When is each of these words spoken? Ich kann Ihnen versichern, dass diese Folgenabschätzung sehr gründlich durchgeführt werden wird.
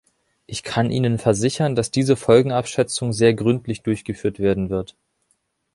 Ich 0.47 0.63
kann 0.63 0.89
Ihnen 0.89 1.19
versichern, 1.19 1.75
dass 1.75 1.91
diese 1.91 2.15
Folgenabschätzung 2.15 3.13
sehr 3.13 3.35
gründlich 3.35 3.83
durchgeführt 3.83 4.39
werden 4.39 4.71
wird. 4.71 4.97